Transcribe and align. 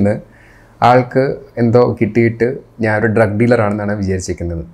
ഇന്ന് 0.00 0.14
ആൾക്ക് 0.80 1.22
എന്തോ 1.62 1.80
കിട്ടിയിട്ട് 2.00 2.46
ഞാൻ 2.84 2.94
ഒരു 3.00 3.08
ഡ്രഗ് 3.16 3.36
ഡീലറാണെന്നാണ് 3.40 3.94
വിചാരിച്ചിരിക്കുന്നത്. 4.02 4.64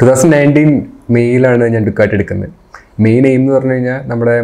ടു 0.00 0.06
തൗസൻഡ് 0.08 0.32
നയന്റീൻ 0.34 0.70
മെയ്യിലാണ് 1.14 1.64
ഞാൻ 1.72 1.82
ഡുക്കായിട്ട് 1.86 2.14
എടുക്കുന്നത്. 2.18 2.52
മെയിൻ 3.06 3.24
എയിം 3.30 3.40
എന്ന് 3.40 3.52
പറഞ്ഞു 3.56 3.74
കഴിഞ്ഞാൽ 3.76 3.98
നമ്മുടെ 4.10 4.36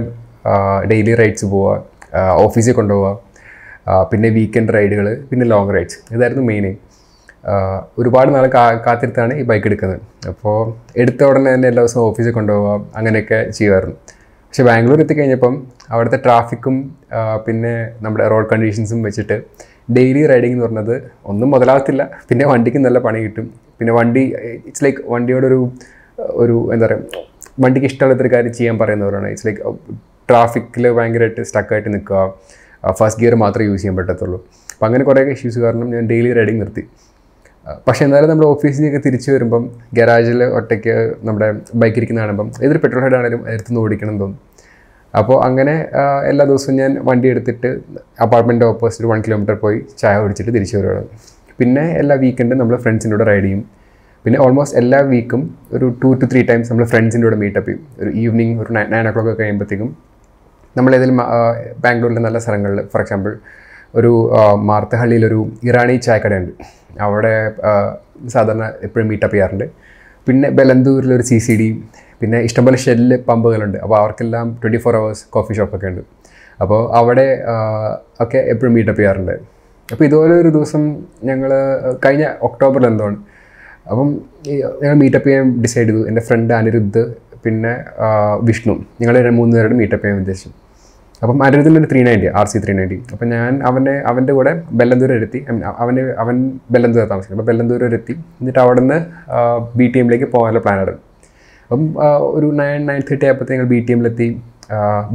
ഡെയിലി 0.90 1.12
റൈഡ്സ് 1.20 1.46
പോവുക 1.52 2.24
ഓഫീസിൽ 2.46 2.74
കൊണ്ടുപോവുക 2.80 3.12
പിന്നെ 4.10 4.28
വീക്കെൻഡ് 4.36 4.72
റൈഡുകൾ 4.76 5.06
പിന്നെ 5.30 5.44
ലോങ് 5.52 5.72
റൈഡ്സ് 5.76 5.98
ഇതായിരുന്നു 6.14 6.44
മെയിൻ 6.50 6.64
എയിം 6.68 6.78
ഒരുപാട് 7.98 8.34
നാൾ 8.34 8.44
കാ 8.54 8.62
കാത്തിരുത്താണ് 8.86 9.32
ഈ 9.40 9.42
ബൈക്ക് 9.42 9.66
എടുക്കുന്നത്. 9.66 10.00
അപ്പോൾ 10.30 10.56
എടുത്ത 11.02 11.24
ഉടനെ 11.24 11.54
തന്നെ 11.54 11.68
എല്ലാ 11.68 11.82
ദിവസവും 11.82 12.04
ഓഫീസിൽ 12.10 12.32
കൊണ്ടുപോകാം 12.32 12.80
അങ്ങനെയൊക്കെ 12.96 13.38
ചെയ്യുമായിരുന്നു. 13.50 13.96
പക്ഷെ 14.46 14.62
ബാംഗ്ലൂർ 14.68 15.00
എത്തിക്കഴിഞ്ഞപ്പം 15.00 15.54
അവിടുത്തെ 15.90 16.18
ട്രാഫിക്കും 16.24 16.76
പിന്നെ 17.46 17.72
നമ്മുടെ 18.04 18.26
റോഡ് 18.32 18.48
കണ്ടീഷൻസും 18.52 19.00
വെച്ചിട്ട് 19.02 19.36
ഡെയിലി 19.96 20.26
റൈഡിങ് 20.26 20.52
എന്ന് 20.52 20.66
പറഞ്ഞത് 20.66 20.94
ഒന്നും 21.30 21.50
മുതലാകത്തില്ല. 21.54 22.02
പിന്നെ 22.28 22.44
വണ്ടിക്ക് 22.52 22.80
നല്ല 22.86 22.98
പണി 23.06 23.18
കിട്ടും. 23.24 23.46
പിന്നെ 23.78 23.92
വണ്ടി 23.98 24.22
ഇറ്റ്സ് 24.68 24.84
ലൈക്ക് 24.84 25.02
വണ്ടിയോടൊരു 25.14 25.60
ഒരു 26.42 26.56
എന്താ 26.74 26.86
പറയുക 26.86 27.24
വണ്ടിക്ക് 27.64 27.86
ഇഷ്ടമുള്ളൊരു 27.86 28.30
കാര്യം 28.34 28.52
ചെയ്യാൻ 28.52 28.76
പറയുന്നവരാണ്. 28.78 29.28
ഇറ്റ്സ് 29.32 29.46
ലൈക്ക് 29.46 29.62
ട്രാഫിക്കിൽ 30.30 30.84
ഭയങ്കരമായിട്ട് 30.98 31.42
സ്റ്റക്കായിട്ട് 31.42 31.90
നിൽക്കുക. 31.94 32.20
ഫസ്റ്റ് 32.98 33.20
ഗിയർ 33.22 33.34
മാത്രമേ 33.44 33.66
യൂസ് 33.68 33.80
ചെയ്യാൻ 33.82 33.96
പറ്റത്തുള്ളൂ. 33.98 34.38
അപ്പോൾ 34.72 34.86
അങ്ങനെ 34.86 35.04
കുറേ 35.08 35.20
ഇഷ്യൂസ് 35.34 35.58
കാരണം 35.58 35.90
ഞാൻ 35.94 36.06
ഡെയിലി 36.12 36.32
റൈഡിങ് 36.38 36.60
നിർത്തി. 36.62 36.82
പക്ഷേ 37.86 38.02
എന്നാലും 38.04 38.28
നമ്മുടെ 38.30 38.48
ഓഫീസിലേക്ക് 38.54 39.00
തിരിച്ചു 39.06 39.28
വരുമ്പം 39.32 39.62
ഗരാജിൽ 39.92 40.40
ഒറ്റയ്ക്ക് 40.58 40.92
നമ്മുടെ 41.24 41.46
ബൈക്ക് 41.74 41.98
ഇരിക്കുന്ന 42.00 42.20
കാണുമ്പം 42.20 42.48
ഏതൊരു 42.64 42.80
പെട്രോൾ 42.82 43.02
ഹെഡ് 43.04 43.16
ആണെങ്കിലും 43.18 43.42
എടുത്തുനിന്ന് 43.52 43.82
ഓടിക്കണം 43.84 44.16
തോന്നും. 44.22 44.38
അപ്പോൾ 45.14 45.36
അങ്ങനെ 45.46 45.74
എല്ലാ 46.30 46.44
ദിവസവും 46.44 46.74
ഞാൻ 46.80 46.92
വണ്ടി 47.08 47.26
എടുത്തിട്ട് 47.32 47.68
അപ്പാർട്ട്മെന്റ് 48.24 48.64
ഓപ്പോസിറ്റ് 48.64 49.08
വൺ 49.12 49.20
കിലോമീറ്റർ 49.26 49.56
പോയി 49.64 49.78
ചായ 50.02 50.14
കുടിച്ചിട്ട് 50.22 50.52
തിരിച്ചു 50.56 50.76
വരുവാണ്. 50.78 51.04
പിന്നെ 51.58 51.84
എല്ലാ 52.00 52.14
വീക്കെൻഡും 52.22 52.58
നമ്മൾ 52.58 52.76
ഫ്രണ്ട്സിന്റെ 52.84 53.16
കൂടെ 53.16 53.26
റൈഡ് 53.30 53.44
ചെയ്യും. 53.44 53.62
പിന്നെ 54.24 54.38
ഓൾമോസ്റ്റ് 54.44 54.78
എല്ലാ 54.78 54.98
വീക്കും 55.12 55.42
ഒരു 55.72 55.86
ടു 56.02 56.08
ടു 56.20 56.26
ത്രീ 56.32 56.42
ടൈംസ് 56.42 56.68
നമ്മൾ 56.72 56.84
ഫ്രണ്ട്സിന്റെ 56.92 57.26
കൂടെ 57.28 57.38
മീറ്റപ്പ് 57.42 57.68
ചെയ്യും. 57.68 57.82
ഒരു 58.00 58.10
ഈവനിങ് 58.22 58.54
ഒരു 58.62 58.70
നയൻ 58.92 59.06
ഓ 59.08 59.14
ക്ലോക്ക് 59.14 59.30
ഒക്കെ 59.30 59.42
കഴിയുമ്പോഴത്തേക്കും 59.42 59.90
ആ, 61.26 61.38
ബാംഗ്ലൂരിലെ 61.84 62.20
നല്ല 62.20 62.38
സ്ഥലങ്ങളിൽ 62.38 62.80
ഫോർ 62.92 63.00
എക്സാമ്പിൾ 63.00 63.32
ഒരു 63.98 64.12
മാർത്തഹള്ളിയിലൊരു 64.70 65.40
ഇറാനി 65.68 65.96
ചായക്കടയുണ്ട്. 66.06 66.52
അവിടെ 67.06 67.34
സാധാരണ 68.34 68.66
എപ്പോഴും 68.86 69.08
മീറ്റപ്പ് 69.12 69.34
ചെയ്യാറുണ്ട്. 69.34 69.66
പിന്നെ 70.28 70.48
ബലന്തൂരിലൊരു 70.58 71.24
സി 71.30 71.38
സി 71.46 71.54
ഡി 71.60 71.68
പിന്നെ 72.20 72.38
ഇഷ്ടംപോലെ 72.46 72.78
ഷെല്ല് 72.84 73.16
പമ്പുകളുണ്ട്. 73.28 73.78
അപ്പോൾ 73.84 73.96
അവർക്കെല്ലാം 74.00 74.46
ട്വന്റി 74.62 74.78
ഫോർ 74.84 74.94
അവേഴ്സ് 75.00 75.24
കോഫി 75.34 75.54
ഷോപ്പൊക്കെ 75.58 75.88
ഉണ്ട്. 75.92 76.02
അപ്പോൾ 76.62 76.80
അവിടെ 77.00 77.26
ഒക്കെ 78.24 78.40
എപ്പോഴും 78.52 78.72
മീറ്റപ്പ് 78.76 79.00
ചെയ്യാറുണ്ട്. 79.00 79.34
അപ്പോൾ 79.92 80.04
ഇതുപോലെ 80.08 80.34
ഒരു 80.42 80.50
ദിവസം 80.56 80.82
ഞങ്ങൾ 81.30 81.50
കഴിഞ്ഞ 82.04 82.26
ഒക്ടോബറിൽ 82.48 82.86
എന്തോണ് 82.92 83.18
അപ്പം 83.90 84.08
ഞങ്ങൾ 84.82 84.96
മീറ്റപ്പ് 85.02 85.28
ചെയ്യാൻ 85.28 85.48
ഡിസൈഡ് 85.64 85.88
ചെയ്തു. 85.88 86.00
എന്റെ 86.10 86.22
ഫ്രണ്ട് 86.28 86.52
അനിരുദ്ധ് 86.60 87.02
പിന്നെ 87.44 87.72
വിഷ്ണു 88.48 88.74
ഞങ്ങൾ 89.00 89.16
മൂന്ന് 89.40 89.54
പേരോട് 89.56 89.76
മീറ്റപ്പ് 89.82 90.04
ചെയ്യാൻ 90.04 90.22
ഉദ്ദേശിച്ചു. 90.22 90.50
അപ്പം 91.22 91.38
അനിരുദ്ധിന്റെ 91.44 91.80
ഒരു 91.82 91.88
three 91.90 92.00
ninety 92.06 92.28
R 92.38 92.46
C 92.52 92.58
three 92.64 92.72
ninety 92.78 92.98
അപ്പം 93.12 93.26
ഞാൻ 93.34 93.52
അവനെ 93.68 93.94
അവന്റെ 94.10 94.32
കൂടെ 94.38 94.52
ബെല്ലന്തൂർ 94.78 95.12
എത്തി 95.16 95.40
അവന് 95.82 96.02
അവൻ 96.22 96.36
ബെല്ലന്തൂർ 96.74 97.06
താമസിക്കുന്നത്. 97.12 97.38
അപ്പോൾ 97.38 97.48
ബെല്ലന്തൂർ 97.50 97.82
എത്തി 97.98 98.14
എന്നിട്ട് 98.40 98.60
അവിടെ 98.64 98.82
നിന്ന് 98.84 98.98
ബി 99.78 99.86
ടി 99.92 99.98
എമ്മിലേക്ക് 100.02 100.28
പോകാനുള്ള 100.34 100.60
പ്ലാനായിരുന്നു 100.66 101.02
അപ്പം 101.64 101.86
ഒരു 102.36 102.48
നയൻ 102.60 102.82
നയൻ 102.88 103.00
തേർട്ടി 103.08 103.24
ആയപ്പോഴത്തേക്ക് 103.28 103.58
ഞങ്ങൾ 103.58 103.70
B 103.74 103.78
T 103.86 103.92
എമ്മിലെത്തി 103.94 104.28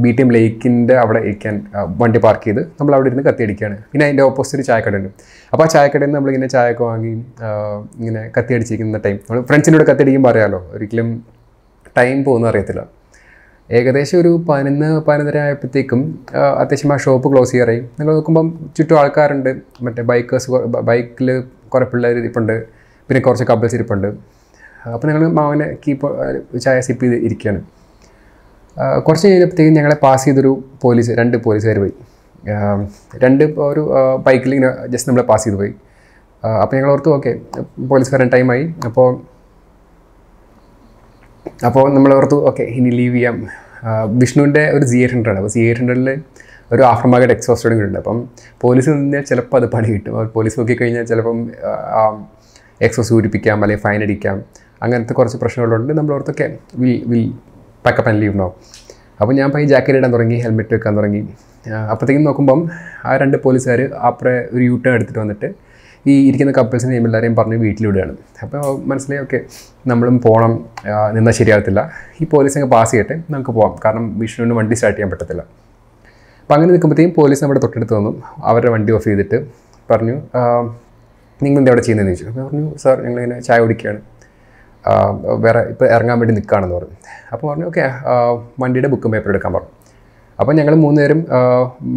B 0.02 0.10
T 0.16 0.22
M 0.24 0.30
ലേക്കിന്റെ 0.36 0.94
അവിടെ 1.02 1.20
ഇരിക്കാൻ 1.28 1.54
വണ്ടി 2.00 2.18
പാർക്ക് 2.24 2.46
ചെയ്ത് 2.46 2.60
നമ്മൾ 2.78 2.92
അവിടെ 2.96 3.08
ഇരുന്ന് 3.10 3.24
കത്തിയടിക്കുകയാണ്. 3.28 3.76
പിന്നെ 3.92 4.04
അതിന്റെ 4.06 4.24
ഓപ്പോസിറ്റ് 4.28 4.64
ചായക്കടയുണ്ട് 4.68 5.10
അപ്പോൾ 5.52 5.64
ആ 5.64 5.68
ചായക്കടയിൽ 5.74 6.08
നിന്ന് 6.08 6.18
നമ്മളിങ്ങനെ 6.18 6.48
ചായയൊക്കെ 6.54 6.84
വാങ്ങി 6.90 7.12
ഇങ്ങനെ 8.00 8.22
കത്തിയടിച്ചിരിക്കുന്ന 8.36 9.00
ടൈം 9.06 9.18
നമ്മൾ 9.28 9.42
ഫ്രണ്ട്സിനോട് 9.50 9.82
കൂടെ 9.82 9.90
കത്തിയടിക്കുമ്പോൾ 9.90 10.32
അറിയാമല്ലോ 10.32 10.60
ഒരിക്കലും 10.76 11.10
ടൈം 11.98 12.18
പോകുന്ന 12.28 12.48
ഏകദേശം 13.70 14.16
ഒരു 14.20 14.30
പതിനൊന്ന് 14.48 14.88
പതിനൊന്നര 15.06 15.38
ആയപ്പോഴത്തേക്കും 15.38 16.00
അത്യാവശ്യം 16.62 16.92
ആ 16.94 16.96
ഷോപ്പ് 17.04 17.28
ക്ലോസ് 17.32 17.52
ചെയ്യാറായി. 17.52 17.80
നിങ്ങൾ 17.98 18.12
നോക്കുമ്പം 18.18 18.46
ചുറ്റും 18.76 18.96
ആൾക്കാരുണ്ട്. 19.00 19.50
മറ്റേ 19.84 20.02
ബൈക്കേഴ്സ് 20.10 20.50
ബൈക്കിൽ 20.90 21.28
കുറേ 21.74 21.86
പിള്ളേർ 21.92 22.16
ഇരിപ്പുണ്ട്. 22.22 22.56
പിന്നെ 23.08 23.20
കുറച്ച് 23.26 23.46
കപ്പിൾസ് 23.50 23.74
ഇരിപ്പുണ്ട്. 23.78 24.08
അപ്പോൾ 24.94 25.06
ഞങ്ങൾ 25.10 25.24
മാവനെ 25.38 25.68
കീപ്പ് 25.84 26.08
ചായ 26.64 26.76
സിപ്പ് 26.88 27.04
ചെയ്ത് 27.04 27.24
ഇരിക്കുകയാണ് 27.26 27.62
കുറച്ച് 29.06 29.26
കഴിഞ്ഞപ്പോഴത്തേക്കും 29.28 29.74
ഞങ്ങളെ 29.78 29.96
പാസ് 30.04 30.24
ചെയ്തൊരു 30.26 30.52
പോലീസ് 30.82 31.10
രണ്ട് 31.18 31.36
പോലീസുകാർ 31.46 31.78
പോയി. 31.82 31.94
രണ്ട് 33.24 33.44
ഒരു 33.70 33.82
ബൈക്കിൽ 34.26 34.54
ഇങ്ങനെ 34.54 34.72
ജസ്റ്റ് 34.92 35.08
നമ്മളെ 35.10 35.26
പാസ് 35.30 35.44
ചെയ്ത് 35.46 35.58
പോയി. 35.60 35.72
അപ്പോൾ 36.62 36.74
ഞങ്ങൾ 36.76 36.90
ഓർത്തു 36.94 37.10
ഓക്കെ 37.16 37.32
വരാൻ 38.14 38.30
ടൈമായി 38.34 38.64
അപ്പോൾ 38.88 39.08
അപ്പോൾ 41.68 41.84
നമ്മൾ 41.94 42.10
ഓർത്തു 42.16 42.36
ഓക്കെ 42.48 42.64
ഇനി 42.78 42.90
ലീവ് 42.98 43.14
ചെയ്യാം. 43.16 43.36
വിഷ്ണുവിന്റെ 44.22 44.62
ഒരു 44.76 44.84
സി 44.90 44.98
എയ്റ്റ് 45.02 45.14
ഹൺഡ്രഡ് 45.14 45.38
അപ്പോൾ 45.40 45.52
സി 45.54 45.60
എയ്റ്റ് 45.66 45.80
ഹൺഡ്രഡിൽ 45.80 46.08
ഒരു 46.74 46.82
ആഫ്റ്റർ 46.90 47.08
മാർക്കറ്റ് 47.12 47.34
എക്സോസ്റ്റോടും 47.36 47.76
കൂടെ 47.78 47.88
ഉണ്ട്. 47.88 47.98
അപ്പം 48.02 48.18
പോലീസ് 48.64 48.90
നിന്നാൽ 48.96 49.24
ചിലപ്പോൾ 49.30 49.58
അത് 49.60 49.66
പണി 49.74 49.88
കിട്ടും. 49.94 50.10
അപ്പോൾ 50.14 50.28
പോലീസ് 50.36 50.56
നോക്കിക്കഴിഞ്ഞാൽ 50.60 51.06
ചിലപ്പം 51.10 51.38
എക്സോസ് 52.86 53.10
ഊരിപ്പിക്കാം 53.16 53.58
അല്ലെങ്കിൽ 53.64 53.82
ഫൈൻ 53.86 54.00
അടിക്കാം. 54.06 54.36
അങ്ങനത്തെ 54.84 55.14
കുറച്ച് 55.18 55.38
പ്രശ്നങ്ങളുണ്ട്. 55.42 55.92
നമ്മൾ 55.98 56.12
ഓർത്തൊക്കെ 56.16 56.46
will 56.82 56.94
will 57.10 57.26
pack up 57.86 58.10
and 58.10 58.22
leave 58.22 58.36
no 58.42 58.48
അപ്പോൾ 59.20 59.34
ഞാൻ 59.40 59.48
പോയി 59.54 59.66
ജാക്കറ്റ് 59.72 59.98
ഇടാൻ 60.00 60.12
തുടങ്ങി 60.16 60.38
ഹെൽമെറ്റ് 60.44 60.74
വെക്കാൻ 60.76 60.92
തുടങ്ങി. 60.98 61.20
അപ്പോഴത്തേക്കും 61.90 62.24
നോക്കുമ്പം 62.28 62.60
ആ 63.08 63.10
രണ്ട് 63.22 63.36
പോലീസുകാർ 63.44 63.80
അപ്പുറം 64.08 64.38
ഒരു 64.54 64.62
യൂ 64.68 64.76
ടേൺ 64.84 64.94
എടുത്തിട്ട് 64.98 65.20
വന്നിട്ട് 65.24 65.48
ഈ 66.10 66.12
ഇരിക്കുന്ന 66.28 66.52
കപ്പിൾസിനെയും 66.58 67.04
എല്ലാവരെയും 67.08 67.34
പറഞ്ഞ് 67.38 67.56
വീട്ടിൽ 67.64 67.84
വിടുകയാണ് 67.88 68.14
അപ്പോൾ 68.44 68.62
മനസ്സിലായി 68.90 69.20
ഓക്കെ 69.24 69.38
നമ്മളും 69.90 70.16
പോകണം 70.26 70.52
നിന്നാൽ 71.16 71.34
ശരിയാകത്തില്ല. 71.40 71.80
ഈ 72.20 72.26
പോലീസ് 72.32 72.56
അങ്ങ് 72.58 72.70
പാസ് 72.76 72.92
ചെയ്യട്ടെ. 72.94 73.16
നമുക്ക് 73.32 73.52
പോകാം 73.58 73.74
കാരണം 73.84 74.06
വിഷ്ണുവിന് 74.20 74.54
വണ്ടി 74.58 74.76
സ്റ്റാർട്ട് 74.78 74.96
ചെയ്യാൻ 74.98 75.10
പറ്റത്തില്ല. 75.12 75.42
അപ്പോൾ 76.42 76.54
അങ്ങനെ 76.56 76.70
നിൽക്കുമ്പോഴത്തേക്കും 76.74 77.14
പോലീസ് 77.18 77.42
നമ്മുടെ 77.44 77.60
തൊട്ടടുത്ത് 77.64 77.94
വന്നു. 77.98 78.12
അവരുടെ 78.50 78.70
വണ്ടി 78.74 78.92
ഓഫ് 78.96 79.06
ചെയ്തിട്ട് 79.08 79.38
പറഞ്ഞു 79.90 80.16
നിങ്ങൾ 81.44 81.58
എന്താ 81.60 81.70
അവിടെ 81.72 81.82
ചെയ്യുന്നതെന്ന് 81.86 82.16
ചോദിച്ചു. 82.16 82.32
അപ്പോൾ 82.32 82.48
പറഞ്ഞു 82.48 82.66
സാർ 82.82 82.96
ഞങ്ങളിങ്ങനെ 83.04 83.38
ചായ 83.46 83.58
കുടിക്കുകയാണ്. 83.64 84.00
വേറെ 85.44 85.60
ഇപ്പോൾ 85.72 85.86
ഇറങ്ങാൻ 85.94 86.16
വേണ്ടി 86.20 86.34
നിൽക്കുകയാണെന്ന് 86.38 86.76
പറഞ്ഞു. 86.78 86.96
അപ്പോൾ 87.32 87.46
പറഞ്ഞു 87.50 87.66
ഓക്കെ 87.70 87.84
വണ്ടിയുടെ 88.62 88.88
ബുക്കും 88.94 89.12
പേപ്പർ 89.14 89.30
എടുക്കാൻ 89.34 89.52
പറഞ്ഞു. 89.56 89.72
അപ്പോൾ 90.40 90.54
ഞങ്ങൾ 90.58 90.74
മൂന്നുപേരും 90.84 91.20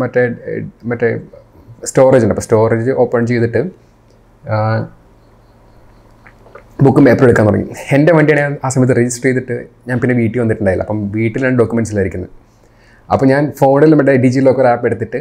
മറ്റേ 0.01 0.23
മറ്റേ 0.91 1.09
സ്റ്റോറേജ് 1.89 2.23
ഉണ്ട്. 2.25 2.35
അപ്പോൾ 2.35 2.45
സ്റ്റോറേജ് 2.47 2.93
ഓപ്പൺ 3.03 3.21
ചെയ്തിട്ട് 3.31 3.61
ബുക്കും 6.85 7.03
പേപ്പർ 7.07 7.25
എടുക്കാൻ 7.27 7.45
തുടങ്ങി. 7.49 7.67
എന്റെ 7.95 8.11
വണ്ടിയാണ് 8.15 8.41
ഞാൻ 8.45 8.53
ആ 8.65 8.69
സമയത്ത് 8.73 8.95
രജിസ്റ്റർ 8.99 9.27
ചെയ്തിട്ട് 9.27 9.55
ഞാൻ 9.89 9.97
പിന്നെ 10.01 10.15
വീട്ടിൽ 10.21 10.39
വന്നിട്ടുണ്ടായില്ല. 10.41 10.83
അപ്പം 10.85 10.99
വീട്ടിലാണ് 11.17 11.55
ഡോക്യുമെന്റ്സിലായിരിക്കുന്നത് 11.61 12.31
അപ്പോൾ 13.13 13.25
ഞാൻ 13.31 13.43
ഫോണിൽ 13.59 13.93
മറ്റേ 13.99 14.15
ഡിജി 14.23 14.41
ലോക്കർ 14.47 14.67
ആപ്പ് 14.71 14.87
എടുത്തിട്ട് 14.89 15.19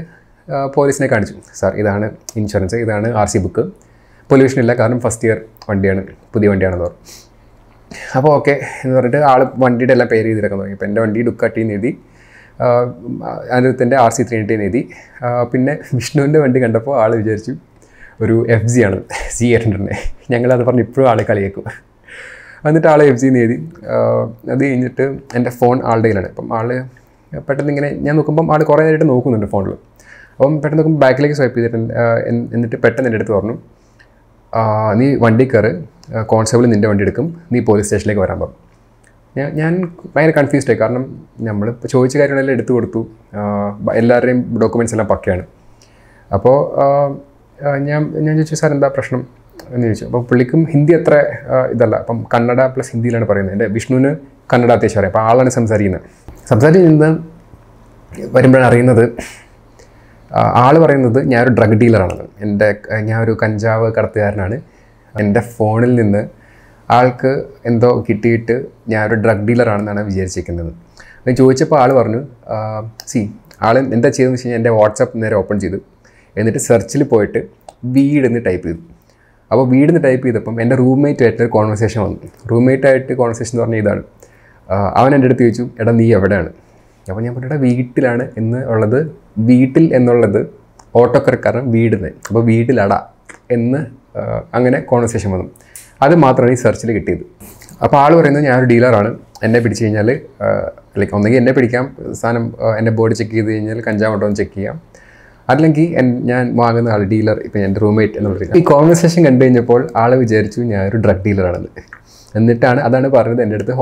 പോലീസിനെ 0.76 1.06
കാണിച്ചു. 1.12 1.34
സാർ 1.60 1.72
ഇതാണ് 1.82 2.06
ഇൻഷുറൻസ് 2.40 2.78
ഇതാണ് 2.84 3.08
ആർ 3.20 3.28
സി 3.32 3.38
ബുക്ക് 3.44 3.64
പൊല്യൂഷൻ 4.30 4.58
ഇല്ല 4.62 4.72
കാരണം 4.80 5.00
ഫസ്റ്റ് 5.04 5.26
ഇയർ 5.28 5.38
വണ്ടിയാണ് 5.68 6.02
പുതിയ 6.34 6.48
വണ്ടിയാണെന്ന് 6.52 6.86
പറഞ്ഞു. 6.86 7.00
അപ്പോൾ 8.18 8.30
ഓക്കെ 8.38 8.54
എന്ന് 8.84 8.94
പറഞ്ഞിട്ട് 8.98 9.20
ആൾ 9.30 9.40
വണ്ടിയുടെ 9.64 9.92
എല്ലാം 9.96 10.08
പേര് 10.12 10.26
ചെയ്തിടക്കാൻ 10.28 10.58
തുടങ്ങി. 10.58 10.76
അപ്പോൾ 10.78 10.88
എന്റെ 10.88 11.00
വണ്ടി 11.04 11.22
ഡുക്കാട്ടി 11.28 11.62
എഴുതി 11.76 11.92
അനിരുദ്ധന്റെ 13.56 13.96
ആർ 14.04 14.10
സി 14.16 14.22
ത്രീ 14.30 14.38
എഴുതി. 14.66 14.82
പിന്നെ 15.52 15.72
വിഷ്ണുവിന്റെ 15.98 16.40
വണ്ടി 16.44 16.58
കണ്ടപ്പോൾ 16.64 16.94
ആൾ 17.02 17.12
വിചാരിച്ചു 17.20 17.54
ഒരു 18.22 18.36
എഫ് 18.54 18.70
ജി 18.74 18.80
ആണ് 18.88 18.98
സി 19.36 19.46
ഹൺഡ്രഡിനെ 19.54 19.96
ഞങ്ങളത് 20.32 20.62
പറഞ്ഞ് 20.68 20.82
ഇപ്പോഴും 20.86 21.08
ആളെ 21.12 21.24
കളിയേക്കും. 21.30 21.64
എന്നിട്ട് 22.68 22.88
ആളെ 22.92 23.04
എഫ് 23.12 23.20
ജിന്ന് 23.22 23.40
എഴുതി. 23.44 23.56
അത് 24.52 24.62
കഴിഞ്ഞിട്ട് 24.64 25.04
എന്റെ 25.38 25.50
ഫോൺ 25.60 25.76
ആളുടെ 25.90 26.06
കയ്യിലാണ് 26.06 26.28
അപ്പം 26.32 26.48
ആൾ 26.58 26.68
പെട്ടെന്ന് 27.46 27.70
ഇങ്ങനെ 27.72 27.90
ഞാൻ 28.06 28.14
നോക്കുമ്പം 28.18 28.48
ആൾ 28.54 28.62
കുറേ 28.70 28.82
നേരിട്ട് 28.86 29.06
നോക്കുന്നുണ്ട് 29.12 29.46
ഫോണിൽ 29.54 29.72
അപ്പം 30.36 30.54
പെട്ടെന്ന് 30.60 30.80
നോക്കുമ്പോൾ 30.80 31.02
ബാക്കിലേക്ക് 31.04 31.36
സ്വൈപ്പ് 31.38 31.56
ചെയ്തിട്ട് 31.56 31.78
എന്നിട്ട് 32.52 32.76
പെട്ടെന്ന് 32.84 33.08
എന്റെ 33.08 33.18
അടുത്ത് 33.20 33.34
പറഞ്ഞു 33.38 33.56
നീ 35.00 35.06
വണ്ടി 35.24 35.44
കയറ് 35.52 35.70
കോൺസ്റ്റബിൾ 36.32 36.64
നിന്റെ 36.72 36.88
വണ്ടി 36.88 37.04
എടുക്കും. 37.06 37.26
നീ 37.52 37.60
പോലീസ് 37.68 37.86
സ്റ്റേഷനിലേക്ക് 37.88 38.22
വരാൻ 38.24 38.38
പറഞ്ഞു. 38.42 38.58
ഞാൻ 39.38 39.48
ഞാൻ 39.60 39.72
ഭയങ്കര 40.14 40.34
കൺഫ്യൂസ്ഡ് 40.40 40.70
ആയി. 40.72 40.78
കാരണം 40.82 41.04
നമ്മൾ 41.48 41.66
ചോദിച്ച 41.92 42.14
കാര്യങ്ങളെല്ലാം 42.20 42.54
എടുത്തു 42.56 42.72
കൊടുത്തു. 42.76 43.00
എല്ലാവരുടെയും 44.00 44.40
ഡോക്യുമെന്റ്സ് 44.62 44.94
എല്ലാം 44.96 45.08
പക്കയാണ്. 45.12 45.44
അപ്പോൾ 46.36 46.58
ഞാൻ 47.88 48.02
ഞാൻ 48.24 48.32
ചോദിച്ചു 48.36 48.56
സാർ 48.60 48.70
എന്താ 48.76 48.88
പ്രശ്നം 48.96 49.20
എന്ന് 49.74 49.84
ചോദിച്ചു. 49.86 50.04
അപ്പോൾ 50.08 50.22
പുള്ളിക്കും 50.28 50.60
ഹിന്ദി 50.72 50.92
അത്ര 50.98 51.14
ഇതല്ല. 51.74 51.94
അപ്പം 52.02 52.18
കന്നഡ 52.34 52.60
പ്ലസ് 52.74 52.90
ഹിന്ദിയിലാണ് 52.94 53.26
പറയുന്നത്. 53.30 53.54
എന്റെ 53.56 53.66
വിഷ്ണുവിന് 53.76 54.10
കന്നഡ 54.52 54.70
അത്യാവശ്യം 54.76 55.00
അറിയാം. 55.00 55.12
അപ്പോൾ 55.12 55.24
ആളാണ് 55.30 55.50
സംസാരിക്കുന്നത്. 55.58 56.06
സംസാരിക്കുന്നത് 56.50 57.10
വരുമ്പോഴാണ് 58.34 58.66
അറിയുന്നത് 58.70 59.04
ആൾ 60.64 60.74
പറയുന്നത് 60.84 61.18
ഞാനൊരു 61.32 61.52
ഡ്രഗ് 61.58 61.76
ഡീലറാണെന്ന് 61.80 62.26
എന്റെ 62.44 62.68
ഞാൻ 63.08 63.18
ഒരു 63.24 63.32
കഞ്ചാവ് 63.42 63.92
കടത്തുകാരനാണ്. 63.96 64.56
എന്റെ 65.14 65.40
ഫോണിൽ 65.40 65.92
നിന്ന് 66.00 66.22
ആൾക്ക് 66.88 67.32
എന്തോ 67.66 67.90
കിട്ടിയിട്ട് 68.08 68.54
ഞാനൊരു 68.92 69.16
ഡ്രഗ് 69.24 69.44
ഡീലറാണെന്നാണ് 69.48 70.00
വിചാരിച്ചിരിക്കുന്നത്. 70.00 70.72
ചോദിച്ചപ്പോൾ 71.40 71.78
ആൾ 71.82 71.92
പറഞ്ഞു 71.98 72.20
സി 73.10 73.20
ആൾ 73.62 73.74
എന്താ 73.78 74.08
ചെയ്തതെന്ന് 74.08 74.34
വെച്ച് 74.34 74.44
കഴിഞ്ഞാൽ 74.44 74.60
എന്റെ 74.60 74.70
വാട്സപ്പ് 74.70 75.22
നേരെ 75.22 75.36
ഓപ്പൺ 75.42 75.60
ചെയ്തു. 75.60 75.78
എന്നിട്ട് 76.40 76.60
സെർച്ചിൽ 76.68 77.02
പോയിട്ട് 77.12 77.40
വീട് 77.96 78.26
എന്ന് 78.28 78.40
ടൈപ്പ് 78.46 78.66
ചെയ്തു. 78.66 78.80
അപ്പോൾ 79.50 79.64
വീട് 79.72 79.90
എന്ന് 79.92 80.02
ടൈപ്പ് 80.06 80.24
ചെയ്തപ്പം 80.26 80.54
എന്റെ 80.62 80.76
റൂംമേറ്റ് 80.82 81.24
ആയിട്ട് 81.24 81.44
കോൺവെർസേഷൻ 81.56 82.00
വന്നു. 82.04 82.28
റൂംമേറ്റായിട്ട് 82.50 83.12
കോൺവെർസേഷൻ 83.20 83.52
എന്ന് 83.54 83.64
പറഞ്ഞാൽ 83.64 83.82
ഇതാണ്. 83.84 84.02
അവൻ 85.00 85.10
എന്റെ 85.14 85.28
അടുത്ത് 85.28 85.44
ചോദിച്ചു 85.44 85.64
എടാ 85.80 85.92
നീ 86.00 86.06
എവിടെയാണ്? 86.18 86.50
അപ്പോൾ 87.10 87.22
ഞാൻ 87.24 87.32
പറഞ്ഞു 87.34 87.48
എടാ 87.50 87.58
വീട്ടിലാണ് 87.66 88.24
എന്ന് 88.40 88.60
ഉള്ളത് 88.72 88.98
വീട്ടിൽ 89.50 89.84
എന്നുള്ളത് 89.98 90.40
ഓട്ടോക്കാരക്കാരൻ 91.00 91.64
വീടിന് 91.74 92.10
അപ്പോൾ 92.28 92.42
വീട്ടിലടാ 92.50 92.98
എന്ന് 93.56 93.80
അങ്ങനെ 94.56 94.78
കോൺവെർസേഷൻ 94.90 95.30
വന്നു. 95.34 95.46
അത് 96.04 96.14
മാത്രമാണ് 96.24 96.52
ഈ 96.56 96.58
സെർച്ചിൽ 96.64 96.90
കിട്ടിയത്. 96.96 97.24
അപ്പോൾ 97.84 97.96
ആൾ 98.02 98.12
പറയുന്നത് 98.16 98.44
ഞാനൊരു 98.48 98.68
ഡീലറാണ് 98.72 99.10
എന്നെ 99.46 99.58
പിടിച്ചു 99.60 99.84
കഴിഞ്ഞാൽ 99.84 100.08
ലൈക്ക് 101.00 101.14
ഒന്നെങ്കിൽ 101.16 101.38
എന്നെ 101.40 101.52
പിടിക്കാം 101.56 101.84
സാധനം 102.20 102.44
എന്റെ 102.78 102.92
ബോഡി 102.98 103.14
ചെക്ക് 103.20 103.34
ചെയ്ത് 103.36 103.50
കഴിഞ്ഞാൽ 103.52 103.80
കഞ്ചാവ് 103.88 104.14
എന്ന് 104.26 104.38
ചെക്ക് 104.40 104.54
ചെയ്യാം. 104.54 104.76
അല്ലെങ്കിൽ 105.50 105.86
ഞാൻ 106.30 106.44
വാങ്ങുന്ന 106.56 106.88
ആൾ 106.88 107.02
ഡീലർ 107.04 107.38
ഇപ്പം 107.46 107.60
എന്റെ 107.64 107.80
റൂംമേറ്റ് 107.80 108.16
എന്ന് 108.18 108.30
പറയുന്നത് 108.30 108.58
ഈ 108.58 108.62
കോൺവെർസേഷൻ 108.72 109.20
കണ്ടു 109.24 109.42
കഴിഞ്ഞപ്പോൾ 109.44 109.80
ആൾ 110.02 110.10
വിചാരിച്ചു 110.14 110.60
ഞാൻ 110.72 110.82
ഒരു 110.90 110.98
ഡ്രഗ് 111.06 111.24
ഡീലറാണെന്ന് 111.26 111.82
എന്നിട്ടാണ് 112.38 112.80
അതാണ് 112.80 113.08
പറഞ്ഞത് 113.08 113.42
എന്റെ 113.42 113.56
അടുത്ത് 113.56 113.74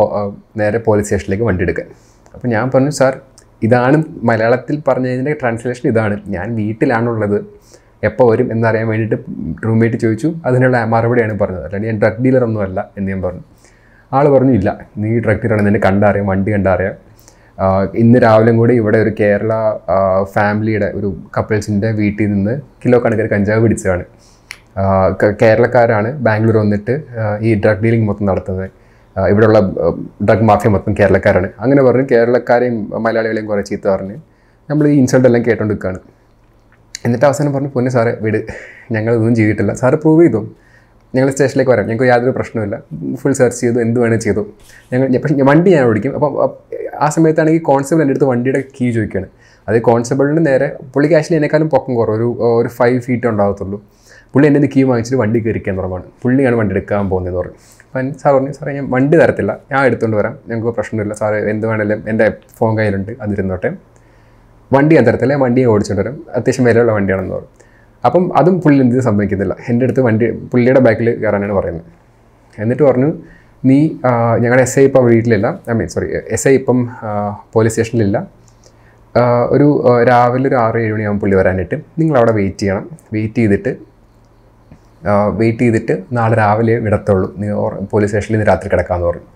നേരെ 0.61 0.79
പോലീസ് 0.87 1.06
സ്റ്റേഷനിലേക്ക് 1.06 1.44
വണ്ടി 1.44 1.62
എടുക്കാൻ. 1.67 1.87
അപ്പോൾ 2.35 2.49
ഞാൻ 2.49 2.64
പറഞ്ഞു 2.75 2.93
സാർ 3.00 3.12
ഇതാണ് 3.67 3.97
മലയാളത്തിൽ 4.31 4.76
പറഞ്ഞതിന്റെ 4.88 5.32
ട്രാൻസ്ലേഷൻ 5.41 5.85
ഇതാണ്. 5.88 6.14
ഞാൻ 6.37 6.47
വീട്ടിലാണുള്ളത്. 6.61 7.38
എപ്പോൾ 8.08 8.26
വരും 8.32 8.49
എന്നറിയാൻ 8.53 8.87
വേണ്ടിയിട്ട് 8.88 9.19
റൂംമേറ്റ് 9.67 9.97
ചോദിച്ചു. 9.97 10.29
അതിനുള്ള 10.47 10.85
മറുപടിയാണ് 10.94 11.38
പറഞ്ഞത്. 11.43 11.65
അല്ലാണ്ട് 11.65 11.88
ഞാൻ 11.88 11.99
ഡ്രഗ് 12.03 12.20
ഡീലർ 12.25 12.44
ഒന്നും 12.44 12.62
അല്ല 12.62 12.79
എന്ന് 12.99 13.11
ഞാൻ 13.12 13.23
പറഞ്ഞു. 13.23 13.44
ആൾ 14.12 14.25
പറഞ്ഞു 14.35 14.53
ഇല്ല 14.53 14.70
നീ 15.03 15.11
ഡ്രഗ് 15.26 15.41
ഡീലറാണ് 15.43 15.67
നിന്നെ 15.67 15.81
കണ്ടറിയാം 15.85 16.26
വണ്ടി 16.32 16.50
കണ്ടറിയാം. 16.53 16.94
ഇന്ന് 18.02 18.19
രാവിലെ 18.25 18.52
കൂടി 18.52 18.75
ഇവിടെ 18.75 18.99
ഒരു 18.99 19.12
കേരള 19.20 19.52
ഫാമിലിയുടെ 20.34 20.88
ഒരു 20.99 21.08
കപ്പിൾസിന്റെ 21.37 21.90
വീട്ടിൽ 22.00 22.28
നിന്ന് 22.32 22.54
കിലോ 22.84 22.99
കണക്കിന് 23.04 23.28
കഞ്ചാവ് 23.34 23.62
പിടിച്ചതാണ്. 23.64 24.04
കേരളക്കാരാണ് 25.43 26.10
ബാംഗ്ലൂർ 26.26 26.56
വന്നിട്ട് 26.56 26.94
ഈ 27.49 27.52
ഡ്രഗ് 27.64 27.82
ഡീലിംഗ് 27.84 28.06
മൊത്തം 28.10 28.26
നടത്തുന്നത്. 28.26 28.69
ഇവിടെയുള്ള 29.16 29.60
ഡ്രഗ് 30.26 30.46
മാഫിയ 30.50 30.70
മൊത്തം 30.75 30.93
കേരളക്കാരാണ്. 31.00 31.49
അങ്ങനെ 31.60 31.82
പറഞ്ഞ് 31.88 32.06
കേരളക്കാരെയും 32.12 32.76
മലയാളികളെയും 33.06 33.46
കുറേ 33.50 33.62
ചീത്ത 33.70 33.87
പറഞ്ഞ് 33.94 34.16
നമ്മൾ 34.70 34.84
ഈ 34.88 34.94
ഇൻസൾട്ട് 35.02 35.28
എല്ലാം 35.28 35.43
കേട്ടോണ്ട് 35.48 35.72
നിൽക്കുകയാണ് 35.72 36.00
എന്നിട്ട് 37.06 37.26
അവസാനം 37.28 37.52
പറഞ്ഞു 37.55 37.70
പൊന്നു 37.76 37.90
സാറേ 37.94 38.12
വീട്. 38.25 38.40
ഞങ്ങളിതൊന്നും 38.94 39.37
ചെയ്തിട്ടില്ല. 39.38 39.72
സാറ് 39.81 39.96
പ്രൂവ് 40.02 40.22
ചെയ്തു. 40.25 40.40
ഞങ്ങൾ 41.14 41.28
സ്റ്റേഷനിലേക്ക് 41.32 41.72
വരാം. 41.72 41.87
ഞങ്ങൾക്ക് 41.88 42.08
യാതൊരു 42.10 42.32
പ്രശ്നമില്ല 42.37 42.76
ഫുൾ 43.20 43.32
സെർച്ച് 43.38 43.60
ചെയ്തു. 43.62 43.78
എന്ത് 43.84 43.98
വേണേൽ 44.02 44.20
ചെയ്തു. 44.26 44.43
ഞങ്ങൾ 44.93 45.06
പക്ഷേ 45.25 45.44
വണ്ടി 45.50 45.70
ഞാൻ 45.75 45.82
ഓടിക്കും. 45.88 46.12
അപ്പ് 46.19 46.52
ആ 47.02 47.08
സമയത്താണെങ്കിൽ 47.08 47.62
കോൺസ്റ്റബിൾ 47.62 48.02
എന്റെ 48.02 48.12
അടുത്ത് 48.12 48.25
വണ്ടിയുടെ 48.25 48.60
കീ 48.76 48.93
ചോദിക്കുകയാണ്. 48.93 49.28
അത് 49.69 49.76
കോൺസ്റ്റബിളിന് 49.82 50.46
നേരെ 50.46 50.66
പുള്ളിക്ക് 50.94 51.16
ആക്ച്വലി 51.16 51.37
എന്നെക്കാളും 51.37 51.69
പൊക്കം 51.70 51.94
കുറവ്. 51.94 52.16
ഒരു 52.16 52.28
ഒരു 52.60 52.69
ഫൈവ് 52.69 53.00
ഫീറ്റ് 53.00 53.26
ഉണ്ടാകത്തുള്ളൂ. 53.26 53.78
പുള്ളി 54.32 54.46
എന്റെ 54.49 54.69
കീ 54.76 54.82
വാങ്ങിച്ചിട്ട് 54.82 55.20
വണ്ടി 55.22 55.40
കയറിക്കാൻ 55.40 55.78
തുടങ്ങുകയാണ് 55.78 56.10
പുള്ളിയാണ് 56.22 56.56
വണ്ടി 56.56 56.75
എടുക്കാൻ 56.75 57.10
പോകുന്നതെന്ന് 57.10 57.40
പറഞ്ഞു. 57.40 57.56
അപ്പം 57.87 58.14
സാർ 58.14 58.34
പറഞ്ഞു 58.34 58.52
സാറേ 58.52 58.72
ഞാൻ 58.75 58.87
വണ്ടി 58.90 59.16
തരത്തില്ല. 59.19 59.52
ഞാൻ 59.72 59.81
എടുത്തുകൊണ്ട് 59.87 60.16
വരാം. 60.16 60.34
ഞങ്ങൾക്ക് 60.49 60.75
പ്രശ്നമില്ല 60.76 61.14
സാറ് 61.14 61.34
എന്ത് 61.34 61.66
വേണേലും 61.66 62.04
എന്റെ 62.08 62.32
ഫോൺ 62.58 62.78
കയ്യിലുണ്ട്. 62.78 63.12
അതിരുന്നോട്ടെ 63.22 63.70
വണ്ടി 64.72 64.96
ഞാൻ 64.96 65.05
തരത്തില്ല. 65.06 65.34
വണ്ടി 65.34 65.64
ഓടിച്ചുകൊണ്ട് 65.64 66.02
വരാം. 66.02 66.22
അത്യാവശ്യം 66.28 66.64
വിലയുള്ള 66.64 66.93
വണ്ടിയാണെന്ന് 66.93 67.34
പറഞ്ഞു. 67.34 67.50
അപ്പം 68.05 68.37
അതും 68.37 68.60
പുള്ളി 68.60 68.81
എന്ത് 68.81 69.00
സംഭവിക്കുന്നില്ല 69.00 69.56
എന്റെ 69.69 69.84
അടുത്ത് 69.84 70.00
വണ്ടി 70.00 70.31
പുള്ളിയുടെ 70.31 70.81
ബാക്കിൽ 70.81 71.16
കയറാനാണ് 71.16 71.52
പറയുന്നത്. 71.52 71.84
എന്നിട്ട് 72.58 72.82
പറഞ്ഞു 72.82 73.12
നീ 73.70 73.79
ഞങ്ങളുടെ 74.43 74.62
എസ് 74.67 74.76
ഐ 74.81 74.85
ഇപ്പം 74.88 75.05
വീട്ടിലില്ല. 75.11 75.49
I 75.70 75.75
mean 75.79 75.88
sorry 75.94 76.06
yes 76.37 76.47
I 76.50 76.55
ഇപ്പം 76.61 76.79
പോലീസ് 77.55 77.75
സ്റ്റേഷനിലില്ല. 77.75 78.19
ഒരു 79.55 79.67
രാവിലെ 80.11 80.47
ഒരു 80.50 80.56
ആറ് 80.64 80.79
ഏഴ് 80.85 80.93
മണിയാകുമ്പോൾ 80.94 81.23
പുള്ളി 81.25 81.37
വരാനായിട്ട് 81.41 81.76
നിങ്ങൾ 82.00 82.17
അവിടെ 82.20 82.32
വെയിറ്റ് 82.38 82.62
ചെയ്യണം. 82.62 82.85
വെയിറ്റ് 83.14 83.41
ചെയ്തിട്ട് 83.43 83.73
വെയിറ്റ് 85.38 85.62
ചെയ്തിട്ട് 85.64 85.94
നാളെ 86.17 86.35
രാവിലെ 86.43 86.75
വിടത്തുള്ളൂ. 86.87 87.29
നീ 87.43 87.47
പോലീസ് 87.93 88.11
സ്റ്റേഷനിൽ 88.11 88.37
ഇന്ന് 88.38 88.49
രാത്രി 88.50 88.69
കിടക്കാമെന്ന് 88.75 89.09
പറഞ്ഞു. 89.09 89.29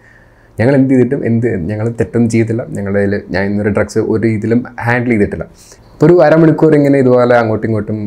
ഞങ്ങൾ 0.58 0.74
എന്ത് 0.80 0.92
ചെയ്തിട്ടും 0.92 1.20
എന്ത് 1.28 1.48
ഞങ്ങൾ 1.70 1.86
തെറ്റൊന്നും 2.00 2.28
ചെയ്തില്ല 2.34 2.62
ഞങ്ങളുടെ 2.76 3.00
കയ്യിൽ 3.00 3.14
ഞാൻ 3.34 3.42
ഇന്നൊരു 3.48 3.72
ഡ്രഗ്സ് 3.76 4.00
ഒരു 4.12 4.20
രീതിയിലും 4.28 4.60
ഹാൻഡിൽ 4.86 5.10
ചെയ്തിട്ടില്ല. 5.14 5.44
അപ്പോൾ 5.92 6.06
ഒരു 6.06 6.14
അരമണിക്കൂർ 6.26 6.72
ഇങ്ങനെ 6.78 6.96
ഇതുപോലെ 7.02 7.34
അങ്ങോട്ടും 7.42 7.66
ഇങ്ങോട്ടും 7.68 7.98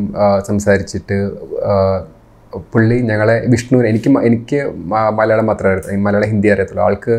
സംസാരിച്ചിട്ട് 0.48 1.18
പുള്ളി 2.72 2.96
ഞങ്ങളെ 3.10 3.36
വിഷ്ണുവിന് 3.52 3.88
എനിക്ക് 3.88 4.10
എനിക്ക് 4.28 4.60
മലയാളം 5.18 5.46
മാത്രമേ 5.50 5.96
മലയാളം 6.06 6.28
ഹിന്ദി 6.32 6.48
അറിയത്തുള്ളൂ. 6.48 6.82
ആൾക്ക് 6.84 7.14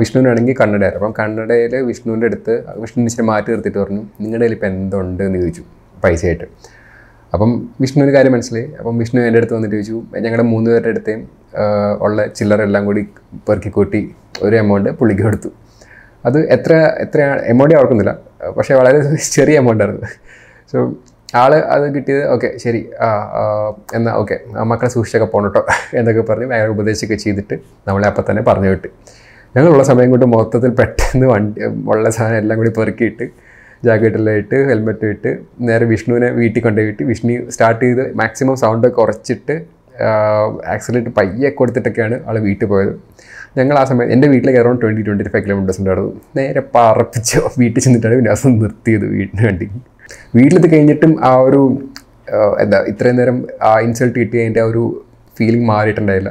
വിഷ്ണുവിനാണെങ്കിൽ 0.00 0.56
കന്നഡ 0.60 0.82
അറിയാം. 0.84 1.00
അപ്പം 1.00 1.14
കന്നഡയിൽ 1.18 1.74
വിഷ്ണുവിന്റെ 1.90 2.26
അടുത്ത് 2.26 2.52
വിഷ്ണുവിന് 2.82 3.08
ഇച്ചിരി 3.10 3.24
മാറ്റി 3.30 3.50
നിർത്തിയിട്ട് 3.50 3.78
പറഞ്ഞു 3.78 4.02
നിങ്ങളുടെ 4.20 4.44
കയ്യിൽ 4.44 4.56
ഇപ്പം 4.56 4.68
എന്തുണ്ട് 4.68 5.22
എന്ന് 5.22 5.38
ചോദിച്ചു 5.38 5.64
പൈസയായിട്ട്. 6.04 6.46
അപ്പം 7.34 7.50
വിഷ്ണുവിന് 7.80 8.12
കാര്യം 8.14 8.32
മനസ്സിലായി. 8.32 8.68
അപ്പം 8.78 8.98
വിഷ്ണു 8.98 9.20
എന്റെ 9.20 9.38
അടുത്ത് 9.38 9.54
വന്നിട്ട് 9.54 9.76
ചോദിച്ചു 9.76 10.02
ഞങ്ങളുടെ 10.24 10.46
മൂന്ന് 10.52 10.70
പേരുടെ 10.70 10.88
അടുത്തേയും 10.88 11.22
ഉള്ള 12.00 12.26
ചില്ലറ 12.26 12.62
എല്ലാം 12.62 12.84
കൂടി 12.84 13.02
പെറുക്കി 13.48 13.68
കൂട്ടി 13.68 14.00
ഒരു 14.42 14.56
എമൗണ്ട് 14.56 14.90
പുള്ളിക്ക് 14.90 15.22
കൊടുത്തു. 15.22 15.50
അത് 16.26 16.38
എത്ര 16.56 16.74
എത്ര 17.04 17.20
എമൗണ്ട് 17.52 17.74
ഓർക്കുന്നില്ല. 17.74 18.16
പക്ഷേ 18.56 18.74
വളരെ 18.74 19.16
ചെറിയ 19.36 19.56
എമൗണ്ട് 19.58 19.84
ആയിരുന്നു. 19.84 20.08
സോ 20.72 20.78
ആൾ 21.38 21.52
അത് 21.74 21.84
കിട്ടിയത് 21.94 22.22
ഓക്കെ 22.34 22.48
ശരി 22.64 22.80
ആ 23.00 23.08
ആ, 23.38 23.42
എന്നാ 23.94 24.12
ഓക്കെ 24.20 24.36
മക്കളെ 24.70 24.90
സൂക്ഷിച്ചൊക്കെ 24.94 25.28
പോകണം 25.32 25.48
കേട്ടോ 25.48 25.62
എന്നൊക്കെ 25.98 26.22
പറഞ്ഞ് 26.30 26.54
അയാൾ 26.56 26.70
ഉപദേശിക്കുക 26.74 27.18
ചെയ്തിട്ട് 27.24 27.56
നമ്മളെ 27.88 28.06
അപ്പം 28.10 28.24
തന്നെ 28.28 28.42
പറഞ്ഞു 28.50 28.70
വിട്ട്. 28.74 28.88
ഞങ്ങളുള്ള 29.54 29.84
സമയം 29.90 30.10
കൊണ്ട് 30.14 30.26
മൊത്തത്തിൽ 30.34 30.72
പെട്ടെന്ന് 30.80 31.26
വണ്ടി 31.32 31.60
ഉള്ള 31.92 32.08
സാധനം 32.16 32.38
എല്ലാം 32.42 32.56
കൂടി 32.60 32.72
പെറുക്കിയിട്ട് 32.78 33.26
ജാക്കറ്റെല്ലാം 33.82 34.36
ഇട്ട് 34.42 34.58
ഹെൽമെറ്റ് 34.70 35.06
ഇട്ട് 35.14 35.30
നേരെ 35.68 35.84
വിഷ്ണുവിനെ 35.92 36.28
വീട്ടിൽ 36.40 36.60
കൊണ്ടുപോയിട്ട് 36.66 37.02
വിഷ്ണു 37.10 37.34
സ്റ്റാർട്ട് 37.54 37.82
ചെയ്ത് 37.86 38.04
മാക്സിമം 38.20 38.56
സൗണ്ട് 38.62 38.86
കുറച്ചിട്ട് 38.98 39.54
ആക്സിഡന്റ് 40.74 41.10
പയ്യെ 41.18 41.50
കൊടുത്തിട്ടൊക്കെയാണ് 41.58 42.16
ആൾ 42.28 42.36
വീട്ടിൽ 42.46 42.66
പോയത്. 42.72 42.92
ഞങ്ങൾ 43.58 43.76
ആ 43.80 43.84
സമയം 43.90 44.08
എന്റെ 44.14 44.26
വീട്ടിലേക്ക് 44.32 44.60
around 44.62 44.80
twenty 44.82 45.02
twenty 45.06 45.30
five 45.34 45.44
kilometres 45.44 45.80
ഉണ്ടായിരുന്നു. 45.82 46.10
നേരെ 46.38 46.62
പറപ്പിച്ച് 46.74 47.36
വീട്ടിൽ 47.62 47.80
ചെന്നിട്ടാണ് 47.84 48.28
അവസം 48.34 48.58
നിർത്തിയത് 48.62 49.06
വീടിന് 49.14 49.42
വേണ്ടി. 49.48 49.66
വീട്ടിലെത്തി 50.36 50.68
കഴിഞ്ഞിട്ടും 50.74 51.12
ആ 51.30 51.32
ഒരു 51.48 51.60
എന്താ 52.62 52.78
ഇത്രയും 52.92 53.16
നേരം 53.20 53.36
ആ 53.70 53.72
ഇൻസൾട്ട് 53.86 54.16
കിട്ടിയതിന്റെ 54.20 54.60
ആ 54.64 54.68
ഒരു 54.70 54.82
ഫീലിംഗ് 55.38 55.66
മാറിയിട്ടുണ്ടായില്ല. 55.72 56.30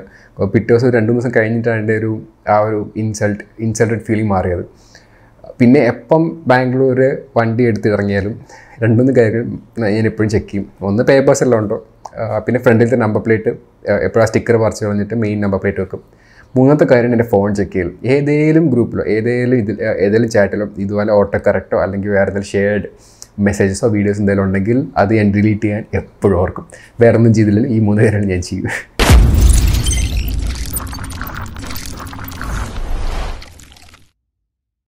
പിറ്റേ 0.53 0.69
ദിവസം 0.71 0.89
രണ്ട് 0.95 1.09
മൂന്ന് 1.09 1.21
ദിവസം 1.21 1.33
കഴിഞ്ഞിട്ടാണ് 1.37 1.79
എന്റെ 1.83 1.95
ഒരു 2.01 2.11
ആ 2.53 2.57
ഒരു 2.67 2.79
ഇൻസൾട്ട് 3.01 3.43
ഇൻസൾട്ടഡ് 3.65 4.03
ഫീലിംഗ് 4.07 4.31
മാറിയത്. 4.33 4.63
പിന്നെ 5.59 5.81
എപ്പം 5.91 6.23
ബാംഗ്ലൂർ 6.51 6.99
വണ്ടി 7.37 7.63
എടുത്ത് 7.69 7.87
ഇറങ്ങിയാലും 7.95 8.33
രണ്ടുമൂന്ന് 8.83 9.13
കാര്യം 9.19 9.45
ഞാൻ 9.95 10.05
എപ്പോഴും 10.11 10.29
ചെക്ക് 10.33 10.49
ചെയ്യും. 10.51 10.65
ഒന്ന് 10.87 11.03
പേപ്പേഴ്സ് 11.09 11.43
എല്ലാം 11.45 11.59
ഉണ്ടോ? 11.63 11.77
പിന്നെ 12.45 12.59
ഫ്രണ്ടിലത്തെ 12.65 12.97
നമ്പർ 13.05 13.21
പ്ലേറ്റ് 13.25 13.51
എപ്പോഴാണ് 14.07 14.29
സ്റ്റിക്കർ 14.31 14.55
പറിച്ച് 14.63 14.83
കളഞ്ഞിട്ട് 14.85 15.15
മെയിൻ 15.23 15.37
നമ്പർ 15.45 15.59
പ്ലേറ്റ് 15.63 15.81
വെക്കും. 15.83 16.01
മൂന്നാമത്തെ 16.55 16.85
കാര്യം 16.91 17.11
എന്റെ 17.15 17.27
ഫോൺ 17.33 17.49
ചെക്ക് 17.59 17.73
ചെയ്യൽ. 17.75 17.89
ഏതേലും 18.15 18.65
ഗ്രൂപ്പിലോ 18.73 19.03
ഏതേലും 19.15 19.57
ഇതിൽ 19.63 19.77
ഏതെങ്കിലും 20.05 20.29
ചാറ്റിലോ 20.35 20.67
ഇതുപോലെ 20.83 21.11
ഓട്ടോ 21.19 21.37
കറക്റ്റോ 21.47 21.77
അല്ലെങ്കിൽ 21.85 22.09
വേറെ 22.17 22.29
ഏതെങ്കിലും 22.31 22.49
ഷെയർഡ് 22.53 22.87
മെസ്സേജസോ 23.37 23.87
വീഡിയോസ് 23.87 24.19
എന്തെങ്കിലും 24.19 24.47
ഉണ്ടെങ്കിൽ 24.47 24.87
അത് 24.97 25.15
ഞാൻ 25.15 25.33
ഡിലീറ്റ് 25.33 25.61
ചെയ്യാൻ 25.61 25.83
എപ്പോഴും 25.93 26.39
ഓർക്കും. 26.39 26.65
വേറെ 27.01 27.17
ഒന്നും 27.17 27.33
ചെയ്തില്ലെങ്കിൽ 27.33 27.71
ഈ 27.71 27.79
മൂന്ന് 27.79 28.01
കാര്യങ്ങൾ 28.03 28.27
ഞാൻ 28.29 28.41
ചെയ്യും 28.41 28.69